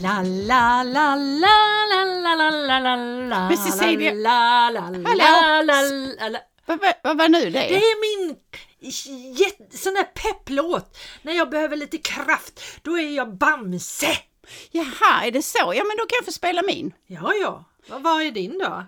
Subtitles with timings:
[0.00, 1.56] La la la la
[1.90, 5.18] la la la la la la Men Cecilia, la la la hallå?
[5.18, 7.50] la la la Vad vad- vad var nu det?
[7.50, 8.36] Det är min
[9.72, 10.98] sån där pepplåt.
[11.22, 14.18] När jag behöver lite kraft, då är jag Bamse.
[14.70, 15.58] Jaha, är det så?
[15.58, 16.92] Ja, men då kan jag få spela min.
[17.06, 17.64] Ja, ja.
[17.88, 18.84] Vad, vad är din då?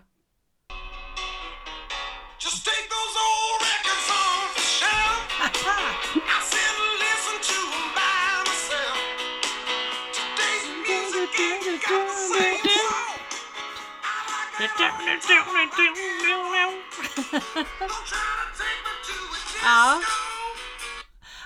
[19.64, 20.00] Ja.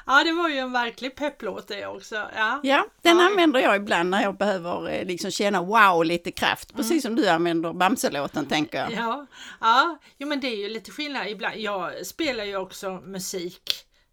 [0.07, 2.15] Ja, det var ju en verklig pepplåt det också.
[2.37, 2.61] Ja.
[2.63, 3.27] Ja, den Ja.
[3.27, 6.75] använder jag ibland när jag behöver eh, liksom känna wow, lite kraft.
[6.77, 8.93] Precis som du använder Bamselåten, tänker jag.
[8.93, 9.27] Ja,
[9.61, 9.99] ja.
[10.19, 11.57] Jo, men det är ju lite skillnad ibland.
[11.57, 13.71] Jag spelar ju också musik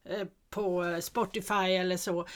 [0.09, 2.28] eh, på Spotify eller så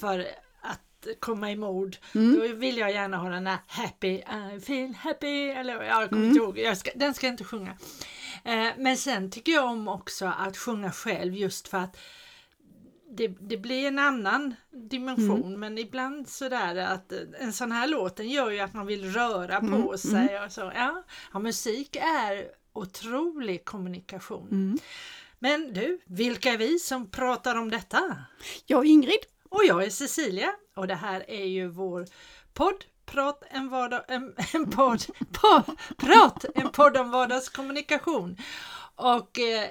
[0.00, 0.26] för
[0.66, 1.96] att komma i mod.
[2.14, 2.34] Mm.
[2.34, 4.08] Då vill jag gärna ha den här happy,
[4.56, 6.24] I feel happy, eller jag kommer Mm.
[6.28, 7.76] inte ihåg, jag ska, den ska jag inte sjunga.
[8.44, 11.96] Eh, men sen tycker jag om också att sjunga själv just för att
[13.10, 14.54] det, det blir en annan
[14.90, 15.60] dimension Mm.
[15.60, 19.56] men ibland sådär att en sån här låt den gör ju att man vill röra
[19.56, 20.72] Mm, på sig och så.
[20.74, 24.48] Ja, ja, musik är otrolig kommunikation.
[24.50, 24.78] Mm.
[25.38, 28.16] Men du, vilka är vi som pratar om detta?
[28.66, 29.18] Jag och Ingrid,
[29.56, 32.06] och jag är Cecilia och det här är ju vår
[32.52, 35.62] podd Prat en, vardag, en, en podd, po,
[35.96, 38.36] prat, en podd om vardagskommunikation.
[38.94, 39.68] Och eh,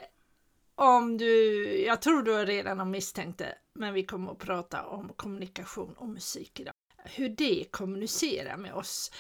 [0.76, 5.14] om du, jag tror du redan har misstänkt det, men vi kommer att prata om
[5.16, 6.74] kommunikation och musik idag.
[7.06, 9.12] Hur det kommunicerar med oss.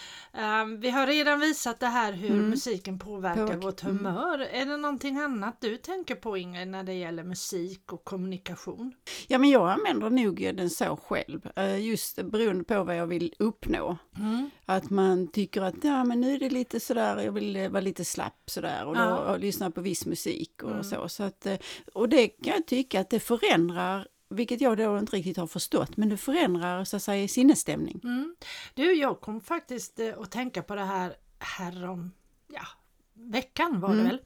[0.63, 2.49] Um, vi har redan visat det här hur Mm.
[2.49, 3.97] musiken påverkar Påverkar, vårt mm.
[3.97, 4.39] humör.
[4.39, 8.93] Är det någonting annat du tänker på Ingrid när det gäller musik och kommunikation?
[9.27, 11.49] ja men jag använder nog den så själv.
[11.55, 13.97] eh, Just beroende på vad jag vill uppnå.
[14.17, 14.49] Mm.
[14.65, 17.81] Att man tycker att ja, men nu är det lite sådär, jag vill eh, vara
[17.81, 19.17] lite slapp sådär och, Ja.
[19.17, 20.83] och lyssna på viss musik och Mm.
[20.83, 21.09] så.
[21.09, 21.57] så att, eh,
[21.93, 25.97] och det kan jag tycka att det förändrar, vilket jag då inte riktigt har förstått,
[25.97, 27.99] men det förändrar så att säga sinnesstämning.
[28.03, 28.35] Mm.
[28.73, 32.11] Du, jag kom faktiskt eh, att tänka på det här härom,
[32.47, 32.65] ja,
[33.13, 34.07] veckan var det Mm.
[34.07, 34.19] väl.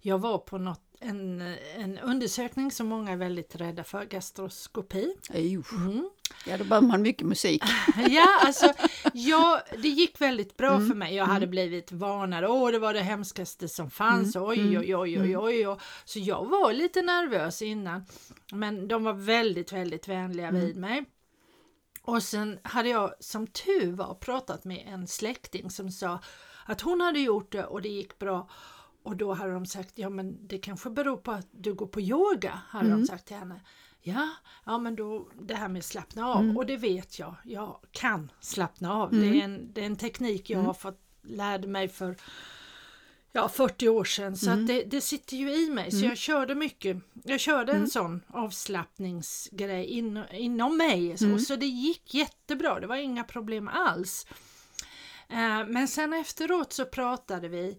[0.00, 1.40] Jag var på något, en,
[1.76, 5.14] en undersökning som många är väldigt rädda för, gastroskopi.
[5.76, 6.10] Mm.
[6.46, 7.62] ja, då behöver man mycket musik.
[8.08, 8.72] Ja, alltså,
[9.12, 10.88] ja, det gick väldigt bra Mm.
[10.88, 11.14] för mig.
[11.14, 12.44] Jag hade blivit varnad.
[12.44, 14.36] Åh, det var det hemskaste som fanns.
[14.36, 14.48] Mm.
[14.48, 15.78] Oj, oj, oj, oj, oj, oj.
[16.04, 18.04] Så jag var lite nervös innan.
[18.52, 20.60] Men de var väldigt, väldigt vänliga Mm.
[20.60, 21.04] vid mig.
[22.02, 26.18] Och sen hade jag som tur var pratat med en släkting som sa
[26.66, 28.48] att hon hade gjort det och det gick bra.
[29.08, 32.00] Och då hade de sagt, ja men det kanske beror på att du går på
[32.00, 33.00] yoga, hade Mm.
[33.00, 33.60] de sagt till henne.
[34.00, 34.28] Ja,
[34.64, 36.56] ja men då det här med slappna av Mm.
[36.56, 39.10] och det vet jag, jag kan slappna av.
[39.10, 40.60] Det, är en, det är en teknik Mm.
[40.62, 42.16] jag har fått lärde mig för
[43.32, 44.60] ja, 40 år sedan så Mm.
[44.60, 46.96] att det, det sitter ju i mig så jag körde mycket.
[47.24, 47.82] Jag körde Mm.
[47.84, 51.38] en sån avslappningsgrej in, inom mig så, Mm.
[51.38, 54.26] så det gick jättebra, det var inga problem alls.
[55.28, 57.78] Eh, men sen efteråt så pratade vi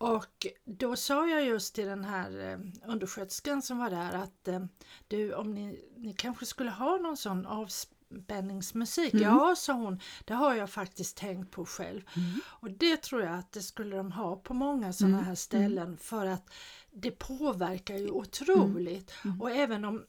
[0.00, 2.58] och då sa jag just till den här eh,
[2.92, 4.64] undersköterskan som var där att eh,
[5.08, 9.14] du om ni, ni kanske skulle ha någon sån avspänningsmusik.
[9.14, 9.24] Mm.
[9.24, 12.02] Ja, sa hon, det har jag faktiskt tänkt på själv.
[12.44, 15.26] Och det tror jag att det skulle de ha på många sådana Mm.
[15.26, 16.50] här ställen för att
[16.92, 19.12] det påverkar ju otroligt.
[19.24, 19.40] Mm.
[19.40, 20.04] Och även om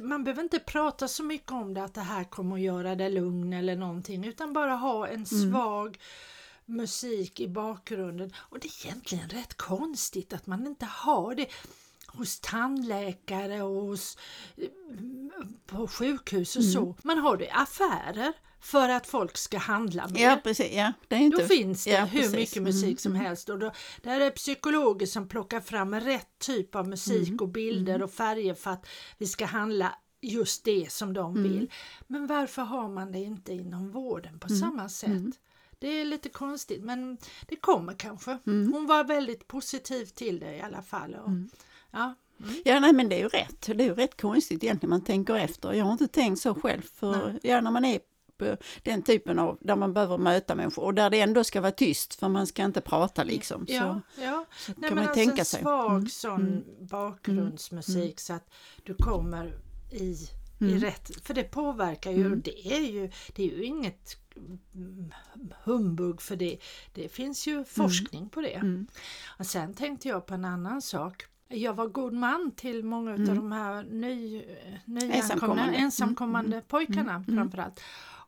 [0.00, 3.10] man behöver inte prata så mycket om det att det här kommer att göra dig
[3.10, 5.26] lugn eller någonting utan bara ha en Mm.
[5.26, 5.98] svag
[6.66, 8.32] musik i bakgrunden.
[8.36, 11.46] Och det är egentligen rätt konstigt att man inte har det
[12.06, 14.18] hos tandläkare och hos,
[14.56, 14.68] eh,
[15.66, 16.72] på sjukhus och Mm.
[16.72, 16.96] så.
[17.02, 20.20] Man har det i affärer för att folk ska handla mer.
[20.22, 20.72] Ja, precis.
[20.74, 21.36] Ja, det är inte...
[21.42, 22.36] Då finns det ja, hur precis.
[22.36, 23.26] mycket musik Mm, som mm.
[23.26, 23.72] helst och då,
[24.02, 28.54] där är psykologer som plockar fram rätt typ av musik Mm, och bilder och färger
[28.54, 28.86] för att
[29.18, 31.42] vi ska handla just det som de Mm.
[31.52, 31.70] vill.
[32.06, 35.38] Men varför har man det inte inom vården på Mm, samma sätt?
[35.82, 37.18] Det är lite konstigt men
[37.48, 38.38] det kommer kanske.
[38.46, 38.72] Mm.
[38.72, 41.14] Hon var väldigt positiv till det i alla fall.
[41.14, 41.30] Och,
[41.90, 42.54] ja, mm.
[42.64, 43.60] Ja, nej, men det är ju rätt.
[43.60, 45.72] Det är ju rätt konstigt egentligen man tänker efter.
[45.72, 46.82] Jag har inte tänkt så själv.
[46.94, 47.38] För Nej.
[47.42, 48.00] ja, när man är
[48.42, 51.72] eh, den typen av, där man behöver möta människor och där det ändå ska vara
[51.72, 53.64] tyst för man ska inte prata liksom.
[53.68, 54.44] Ja, Så, ja.
[54.58, 55.60] så Nej, kan man alltså tänka en sig.
[55.60, 56.08] svag Mm.
[56.08, 58.50] sån bakgrundsmusik så att
[58.82, 59.58] du kommer
[59.90, 60.16] i,
[60.60, 60.74] Mm.
[60.74, 61.24] i rätt...
[61.26, 64.21] För det påverkar ju och det är ju, det är ju inget mm,
[65.64, 66.58] humbug för det.
[66.92, 68.54] Det finns ju forskning på det.
[68.54, 68.86] Mm.
[69.38, 71.24] Och sen tänkte jag på en annan sak.
[71.48, 74.44] Jag var god man till många av de här ny,
[74.84, 75.74] nyankomna, Ensamkommande.
[75.74, 77.80] ensamkommande pojkarna framförallt.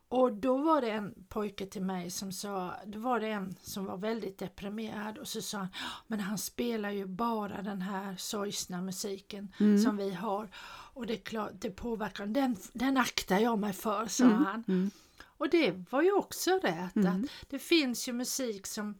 [0.07, 3.85] Och då var det en pojke till mig som sa, då var det en som
[3.85, 5.67] var väldigt deprimerad och så sa han,
[6.07, 9.51] men han spelar ju bara den här sorgsna musiken
[9.83, 10.49] som vi har.
[10.93, 14.91] Och det är klart, det påverkar, den, den aktar jag mig för, sa han.
[15.37, 18.95] Och det var ju också rätt, att det finns ju musik som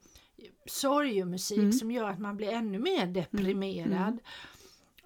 [0.66, 4.20] sorgemusik som gör att man blir ännu mer deprimerad.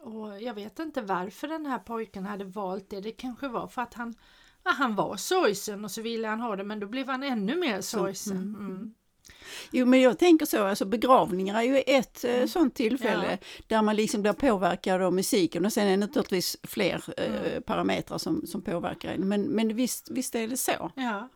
[0.02, 3.02] Och jag vet inte varför den här pojken hade valt det.
[3.02, 4.16] Det kanske var för att han,
[4.64, 7.56] ja, han var sorgsen och så ville han ha det men då blev han ännu
[7.56, 8.96] mer sorgsen.
[9.30, 9.70] Mm.
[9.72, 12.42] Jo men jag tänker så, alltså begravningar är ju ett Mm.
[12.42, 13.38] eh, sånt tillfälle
[13.68, 17.64] där man liksom blir påverkad av musiken och sen är det naturligtvis fler eh, Mm.
[17.64, 19.28] parametrar som, som påverkar en.
[19.28, 20.92] Men, men visst, visst är det så.
[20.96, 21.30] Ja.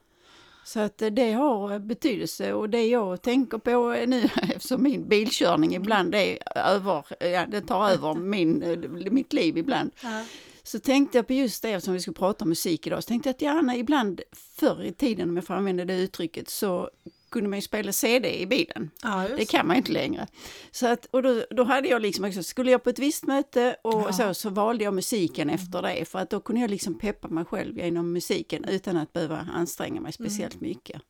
[0.65, 4.23] Så att eh, det har betydelse och det jag tänker på nu
[4.55, 8.63] eftersom min bilkörning ibland är över, ja, det tar över min,
[9.11, 9.91] mitt liv ibland.
[10.03, 10.25] Ja.
[10.65, 13.03] Så tänkte jag på just det eftersom vi ska prata om musik idag.
[13.03, 14.21] Så tänkte jag att gärna ibland
[14.59, 16.89] förr i tiden om jag får använda det uttrycket så
[17.33, 18.91] kunde man ju spela CD i bilen.
[19.01, 20.27] Ja, Det kan man ju inte längre.
[20.71, 23.75] Så att, och då, då hade jag liksom också, skulle jag på ett visst möte
[23.83, 24.13] och Ja.
[24.13, 26.05] så, så valde jag musiken efter det.
[26.05, 30.01] För att då kunde jag liksom peppa mig själv genom musiken utan att behöva anstränga
[30.01, 31.01] mig speciellt mycket.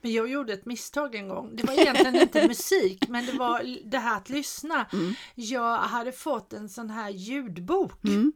[0.00, 1.56] Men jag gjorde ett misstag en gång.
[1.56, 4.86] Det var egentligen inte musik men det var det här att lyssna.
[5.34, 8.04] Jag hade fått en sån här ljudbok.
[8.04, 8.32] Mm.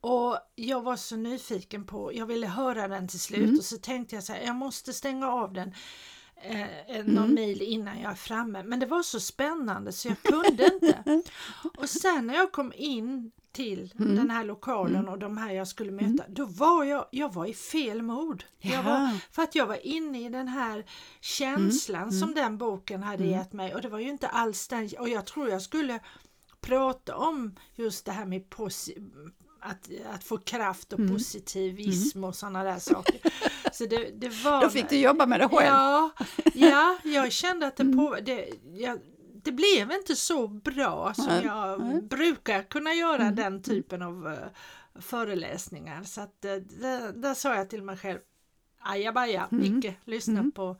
[0.00, 4.14] Och jag var så nyfiken på, jag ville höra den till slut och så tänkte
[4.14, 5.74] jag så här, jag måste stänga av den
[6.42, 8.62] eh, någon mil innan jag är framme.
[8.62, 11.22] Men det var så spännande så jag kunde inte.
[11.78, 15.92] Och sen när jag kom in till den här lokalen och de här jag skulle
[15.92, 18.44] möta, då var jag, jag var i fel mod.
[18.58, 20.84] Jag var, för att jag var inne i den här
[21.20, 23.74] känslan som den boken hade gett mig.
[23.74, 26.00] Och det var ju inte alls den, och jag tror jag skulle
[26.60, 28.50] prata om just det här med
[29.62, 33.20] att, att få kraft och positivism och sådana där saker.
[33.72, 34.62] Så det, det var...
[34.62, 35.66] Då fick du jobba med det själv.
[35.66, 36.10] Ja,
[36.54, 38.98] ja jag kände att det, på, det, jag,
[39.42, 45.00] det blev inte så bra som Nej, jag brukar kunna göra den typen av eh,
[45.00, 46.02] föreläsningar.
[46.02, 48.18] Så att, uh, där, där sa jag till mig själv,
[48.80, 50.76] ajabaja, icke lyssna på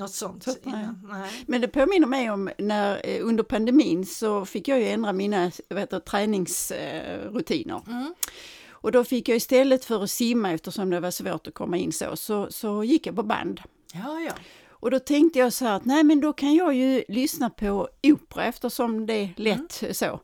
[0.00, 0.88] något sånt Så, nej.
[1.02, 1.30] Nej.
[1.46, 5.52] Men det påminner mig om när eh, under pandemin så fick jag ju ändra mina
[5.70, 7.82] heter, träningsrutiner.
[7.86, 8.14] Mm.
[8.70, 11.92] Och då fick jag istället för att simma eftersom det var svårt att komma in
[11.92, 13.60] så, så, så gick jag på band.
[13.94, 14.32] Ja, ja.
[14.68, 17.88] Och då tänkte jag så här att nej men då kan jag ju lyssna på
[18.02, 20.20] opera eftersom det är lätt så.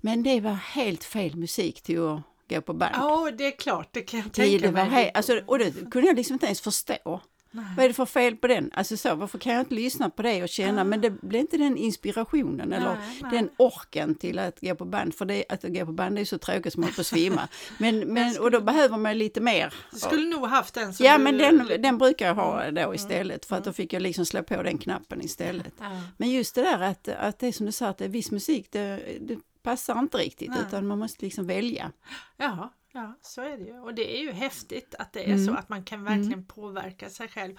[0.00, 2.20] Men det var helt fel musik till att
[2.50, 2.94] gå på band.
[2.94, 5.10] Ja, det är klart, det kan jag tänka det var mig.
[5.14, 7.20] alltså, och det kunde jag liksom inte ens förstå.
[7.50, 8.70] Vad är det för fel på den?
[8.74, 11.56] Alltså så, varför kan jag inte lyssna på det och känna, men det blir inte
[11.56, 13.30] den inspirationen eller Nej, nej.
[13.30, 16.38] den orken till att gå på band, för det, att gå på band är så
[16.38, 17.48] tråkigt som att på svimma.
[17.78, 19.74] Men, men, och då behöver man lite mer.
[19.92, 21.24] Du skulle nog haft den Ja, du...
[21.24, 24.42] men den, den brukar jag ha då istället, för att då fick jag liksom slå
[24.42, 25.72] på den knappen istället.
[25.78, 26.00] Ja.
[26.16, 28.30] Men just det där att, att det är som du sa, att det är viss
[28.30, 30.58] musik, det, det passar inte riktigt, Nej.
[30.68, 31.92] utan man måste liksom välja.
[32.36, 33.78] Ja, ja, så är det ju.
[33.80, 35.46] Och det är ju häftigt att det är Mm.
[35.46, 37.54] så att man kan verkligen påverka sig själv.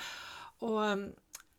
[0.59, 0.83] Och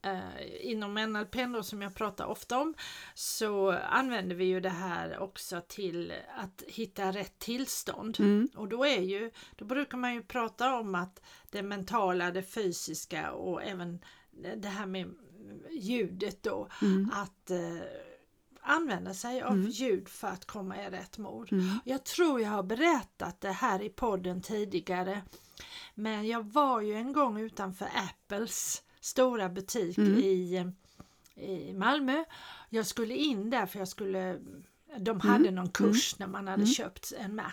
[0.02, 0.20] eh,
[0.60, 2.74] inom NLP då, som jag pratar ofta om
[3.14, 8.16] så använder vi ju det här också till att hitta rätt tillstånd.
[8.20, 8.48] Mm.
[8.56, 13.32] Och då är ju, då brukar man ju prata om att det mentala, det fysiska
[13.32, 14.00] och även
[14.56, 15.14] det här med
[15.70, 17.10] ljudet då, Mm.
[17.14, 17.86] att eh,
[18.62, 21.52] använda sig av ljud för att komma i rätt mod.
[21.52, 21.78] Mm.
[21.84, 25.22] Jag tror jag har berättat det här i podden tidigare.
[25.94, 30.64] Men jag var ju en gång utanför Apples stora butik i,
[31.34, 32.24] i Malmö.
[32.68, 34.38] Jag skulle in där för jag skulle
[34.98, 37.52] de hade någon kurs när man hade köpt en Mac.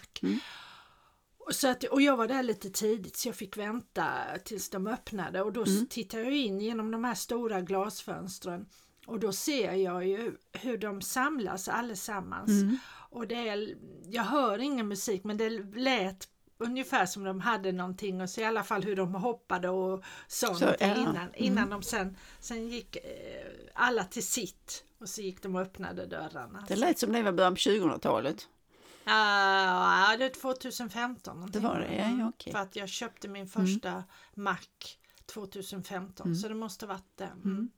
[1.37, 4.09] Och, så att, och jag var där lite tidigt så jag fick vänta
[4.45, 5.87] tills de öppnade och då mm.
[5.87, 8.65] tittade jag in genom de här stora glasfönstren
[9.07, 12.51] och då ser jag ju hur de samlas allesammans.
[13.09, 18.21] Och det är, jag hör ingen musik men det lät ungefär som de hade någonting
[18.21, 20.95] och så i alla fall hur de hoppade och sa Så, ja.
[20.95, 23.01] innan, innan de sen, sen gick eh,
[23.73, 26.65] alla till sitt och så gick de och öppnade dörrarna.
[26.67, 28.47] Det lät som det var början på 2000-talet.
[29.05, 31.35] Ja, det är 2015.
[31.35, 31.61] någonting.
[31.61, 32.53] Det var det, ja, ja, okej.
[32.53, 34.03] För att jag köpte min första
[34.35, 34.57] Mac
[35.25, 37.31] 2015 så det måste varit det.
[37.45, 37.69] Mm.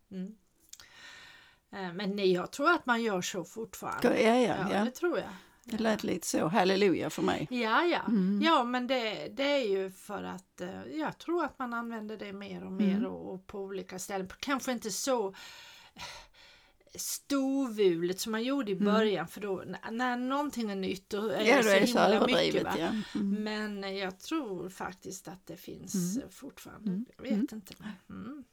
[1.71, 1.85] Mm.
[1.85, 4.21] Eh, Men nej, jag tror att man gör så fortfarande.
[4.21, 4.85] Ja, ja, ja.
[4.85, 5.29] det tror jag.
[5.63, 7.47] Det lät lite så, halleluja för mig.
[7.49, 8.01] Ja, ja.
[8.41, 12.33] ja men det, det är ju för att eh, jag tror att man använder det
[12.33, 14.29] mer och mer och, och på olika ställen.
[14.39, 16.01] Kanske inte så eh,
[16.95, 21.57] storvulet som man gjorde i början för då när någonting är nytt då är Ja,
[21.57, 22.63] det så är så himla mycket.
[22.63, 22.75] Va?
[22.77, 23.19] Ja.
[23.19, 23.43] Mm.
[23.43, 27.03] Men jag tror faktiskt att det finns eh, fortfarande.
[27.17, 27.73] Jag vet inte.
[28.09, 28.43] Mm.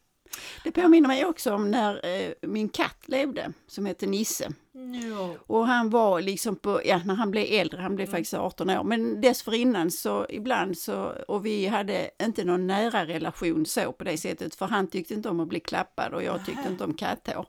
[0.65, 4.53] Det påminner mig också om när eh, min katt levde, som hette Nisse.
[4.79, 5.37] Jo.
[5.47, 8.85] Och han var liksom på, ja när han blev äldre, han blev faktiskt 18 år,
[8.85, 14.19] men dessförinnan så ibland så, och vi hade inte någon nära relation så på det
[14.19, 17.47] sättet, för han tyckte inte om att bli klappad och jag tyckte inte om katthår.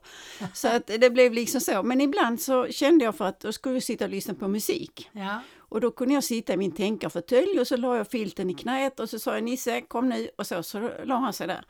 [0.54, 3.74] Så att det blev liksom så, men ibland så kände jag för att då skulle
[3.74, 5.10] vi sitta och lyssna på musik.
[5.12, 5.40] Ja.
[5.68, 9.00] Och då kunde jag sitta i min tänkarfåtölj och så la jag filten i knät
[9.00, 10.28] och så sa jag Nisse kom nu.
[10.38, 11.64] Och så, så la han sig där.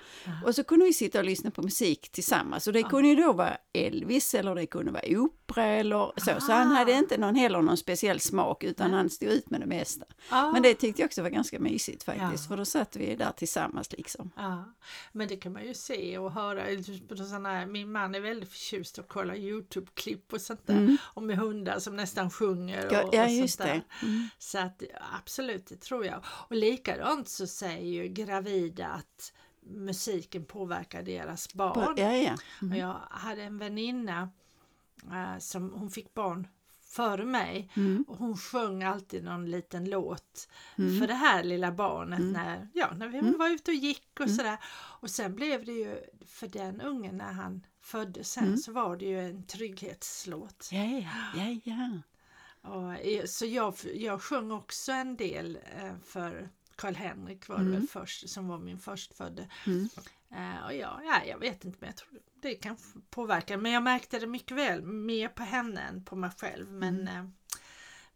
[0.44, 2.66] Och så kunde vi sitta och lyssna på musik tillsammans.
[2.66, 5.02] Och det kunde ju då vara Elvis eller det kunde vara
[5.48, 6.40] opera eller så.
[6.40, 9.66] Så han hade inte någon, heller någon speciell smak utan han stod ut med det
[9.66, 10.04] mesta.
[10.30, 10.52] Ah.
[10.52, 12.48] Men det tyckte jag också var ganska mysigt faktiskt Ja.
[12.48, 14.30] för då satt vi där tillsammans liksom.
[14.36, 14.74] Ja,
[15.12, 17.66] men det kan man ju se och höra.
[17.66, 20.96] Min man är väldigt förtjust att kolla Youtube-klipp och sånt där.
[21.02, 22.86] Och med hundar som nästan sjunger.
[22.86, 23.06] Och, Mm.
[23.06, 23.82] Ja, ja och just sånt där.
[24.00, 24.06] det.
[24.06, 24.28] Mm.
[24.38, 24.82] Så att
[25.18, 26.24] absolut, det tror jag.
[26.26, 29.32] Och likadant så säger ju gravida att
[29.70, 31.94] musiken påverkar deras barn.
[31.96, 32.32] Ja, ja.
[32.70, 34.30] Och jag hade en väninna
[35.40, 36.48] som hon fick barn
[36.82, 38.04] före mig Mm.
[38.08, 40.48] och hon sjöng alltid någon liten låt
[41.00, 42.32] för det här lilla barnet Mm.
[42.32, 44.58] när, ja, när vi var ute och gick och sådär.
[45.00, 48.56] Och sen blev det ju för den ungen när han föddes sen Mm.
[48.56, 50.68] så var det ju en trygghetslåt.
[50.72, 50.84] Ja,
[51.36, 51.90] ja, ja.
[52.70, 57.86] Och, eh, så jag, jag sjöng också en del eh, för Karl-Henrik var det väl
[57.88, 59.48] först, som var min förstfödde.
[59.66, 59.88] Mm.
[60.30, 62.76] Eh, och ja, ja, jag vet inte men jag tror det kan
[63.10, 63.56] påverka.
[63.56, 66.72] Men jag märkte det mycket väl, mer på henne än på mig själv.
[66.72, 67.16] Men, Mm.
[67.16, 67.24] eh,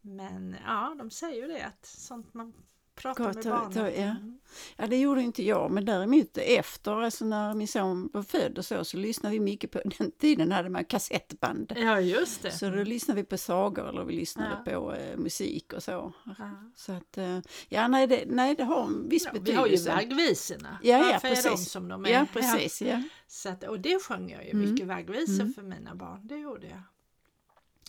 [0.01, 2.53] men ja, de säger ju det att sånt man
[2.95, 3.73] pratar Gott med barnen.
[3.73, 4.01] ta- ja.
[4.03, 4.39] Mm.
[4.75, 8.65] Ja, det gjorde inte jag, men däremot efter, alltså när min son var född och
[8.65, 11.73] så, så lyssnade vi mycket på, den tiden hade man kassettband.
[11.75, 12.51] Ja, just det.
[12.51, 14.71] Så då lyssnade vi på sagor eller vi lyssnade Ja.
[14.71, 16.13] på eh, musik och så.
[16.39, 16.51] Ja.
[16.75, 19.71] Så att, eh, ja nej det, nej det har en viss Ja, vi har ju
[19.71, 19.95] betydelse.
[19.95, 20.77] vaggvisorna.
[20.83, 21.71] Ja, ja, Varför är de precis.
[21.71, 22.09] som de är?
[22.09, 22.81] Ja, precis.
[22.81, 23.01] Ja.
[23.27, 24.71] Så att, och det sjöng jag ju Mm.
[24.71, 26.19] mycket vaggvisor för mina barn.
[26.23, 26.81] Det gjorde jag.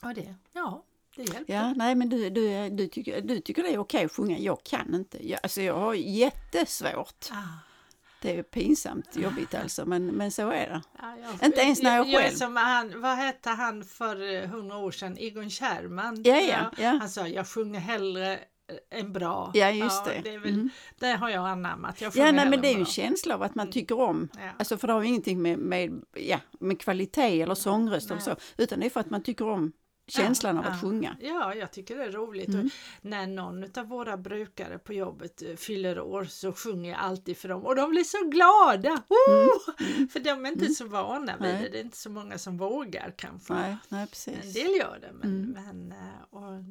[0.08, 0.84] Och det, ja,
[1.16, 1.52] det hjälpte.
[1.52, 4.62] Ja, nej men du, du, du, tycker, du tycker det är okej att sjunga, jag
[4.64, 5.28] kan inte.
[5.28, 7.28] Jag, alltså jag har jättesvårt.
[7.30, 7.34] Ah.
[8.22, 10.82] Det är pinsamt jobbigt alltså, men, men så är det.
[10.98, 12.34] Ja, jag, Inte ens när jag jag själv.
[12.34, 15.16] som han, vad hette han för eh, hundra år sedan?
[15.18, 16.22] Egon Kärrman.
[16.24, 16.88] Ja, ja, ja.
[17.00, 18.38] Han sa jag sjunger hellre
[18.90, 19.50] än bra.
[19.54, 20.20] Ja, just det.
[20.24, 20.70] Det, är väl, Mm.
[20.98, 22.00] det har jag anammat.
[22.00, 24.40] Jag Ja, nej, men det är ju en känsla av att man tycker om, Ja.
[24.58, 28.36] alltså för det har ju ingenting med, med, ja, med kvalitet eller sångröst eller Nej.
[28.56, 29.72] så, utan det är för att man tycker om
[30.06, 31.16] känslan av Ja, att sjunga.
[31.20, 32.48] Ja, jag tycker det är roligt.
[32.48, 32.70] Mm.
[33.02, 37.48] När någon av våra brukare på jobbet eh, fyller år så sjunger jag alltid för
[37.48, 39.02] dem och de blir så glada!
[39.08, 40.08] Woo!
[40.08, 41.62] För de är inte så vana vid Mm.
[41.62, 41.68] Det.
[41.68, 43.54] Det är inte så många som vågar kanske.
[43.54, 44.54] Nej, nej En precis.
[44.54, 45.64] del gör det, men, Mm.
[45.64, 46.64] men eh, och,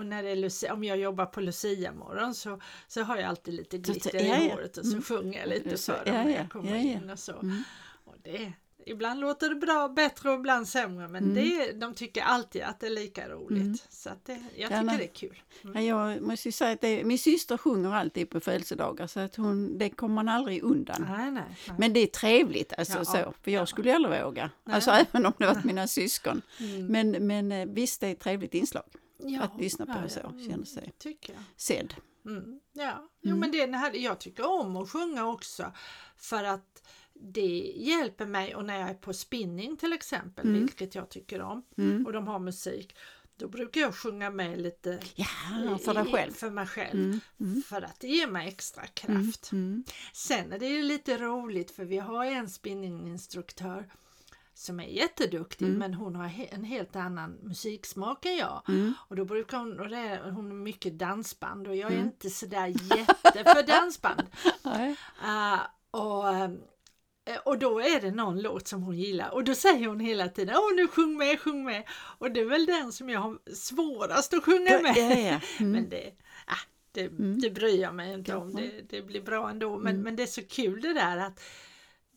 [0.00, 3.24] och när det är Lucia, om jag jobbar på Lucia morgon så, så har jag
[3.28, 4.54] alltid lite glitter ja, i ja.
[4.54, 5.02] håret och så Mm.
[5.02, 6.82] sjunger jag lite för dem ja, när ja, jag kommer ja, ja.
[6.82, 7.32] in och så.
[7.38, 7.62] Mm.
[8.04, 8.52] Och det,
[8.86, 11.34] ibland låter det bra, bättre och ibland sämre men Mm.
[11.34, 13.62] det, de tycker alltid att det är lika roligt.
[13.62, 13.76] Mm.
[13.88, 14.98] Så att det, jag Ja, tycker nej.
[14.98, 15.42] det är kul.
[15.74, 19.78] Ja, jag måste säga att det, min syster sjunger alltid på födelsedagar så att hon,
[19.78, 21.06] det kommer man aldrig undan.
[21.08, 21.76] Nej, nej, nej.
[21.78, 23.12] Men det är trevligt alltså Ja, så,
[23.42, 23.66] för jag ja.
[23.66, 24.50] skulle aldrig våga.
[24.64, 24.74] Nej.
[24.74, 26.42] Alltså även om det var mina syskon.
[26.60, 26.86] Mm.
[26.86, 28.84] Men, men eh, visst, det är ett trevligt inslag
[29.18, 31.42] Ja, att lyssna på ja, så, ja, mm, känner sig tycker jag.
[31.56, 31.94] sedd.
[32.26, 33.40] Mm, ja, jo, Mm.
[33.40, 35.72] men det är det här, jag tycker om att sjunga också
[36.16, 36.82] för att
[37.14, 40.60] det hjälper mig och när jag är på spinning till exempel, Mm.
[40.60, 42.06] vilket jag tycker om Mm.
[42.06, 42.96] och de har musik,
[43.36, 46.32] då brukar jag sjunga med lite Ja, för dig själv.
[46.32, 47.00] För mig själv.
[47.00, 47.20] Mm.
[47.40, 47.62] Mm.
[47.62, 48.92] För att det ger mig extra Mm.
[48.94, 49.52] kraft.
[49.52, 49.84] Mm.
[50.12, 53.88] Sen är det ju lite roligt för vi har en spinninginstruktör
[54.56, 55.78] som är jätteduktig Mm.
[55.78, 58.62] men hon har en helt annan musiksmak än jag.
[58.68, 58.94] Mm.
[59.08, 62.66] Och då brukar hon, och det hon är mycket dansband och jag är inte sådär
[62.66, 64.22] jätte för dansband.
[65.22, 65.58] Ah,
[65.90, 66.50] och, eh,
[67.44, 70.54] och då är det någon låt som hon gillar och då säger hon hela tiden
[70.56, 71.82] Åh nu sjung med, sjung med.
[72.18, 74.94] Och det är väl den som jag har svårast att sjunga med.
[75.60, 75.72] Mm.
[75.72, 76.10] Men det,
[76.46, 76.58] ah,
[76.92, 77.08] det,
[77.42, 79.78] det bryr jag mig inte om, det, det blir bra ändå.
[79.78, 80.02] Men, Mm.
[80.02, 81.40] men det är så kul det där att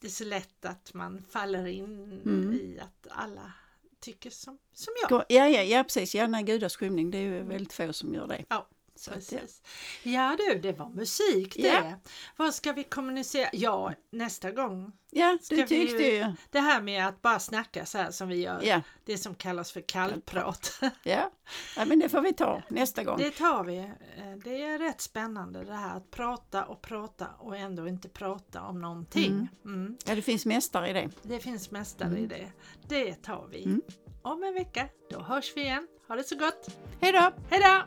[0.02, 2.54] det är så lätt att man faller in Mm.
[2.54, 3.54] i att alla
[4.00, 5.26] tycker som, som jag.
[5.30, 6.16] Ja, ja, ja, precis.
[6.16, 8.46] Ja, gudars skymning, det är ju väldigt få som gör det.
[8.50, 9.12] Ja, Så.
[9.12, 9.62] Precis.
[10.04, 11.68] Ja du, det var musik det.
[11.68, 11.94] Ja.
[12.36, 13.50] Vad ska vi kommunicera?
[13.54, 14.92] Ja, nästa gång.
[15.12, 16.26] ja, du vi tyckte ju- ju.
[16.52, 18.60] Det här med att bara snacka så här som vi gör.
[18.64, 20.80] Ja, Det som kallas för kallprat.
[21.04, 21.32] ja.
[21.78, 23.18] ja, men det får vi ta nästa gång.
[23.18, 23.78] Det tar vi.
[23.78, 28.62] Eh, Det är rätt spännande det här att prata och prata och ändå inte prata
[28.62, 29.48] om någonting.
[29.66, 29.98] Mm.
[30.06, 31.10] Ja, det finns mästare i det.
[31.22, 32.52] Det finns mästare i det.
[32.88, 33.64] Det tar vi.
[33.64, 33.82] Mm.
[34.22, 35.88] Om en vecka, då hörs vi igen.
[36.08, 36.68] Ha det så gott!
[37.02, 37.32] Hej då!
[37.50, 37.84] Hej då!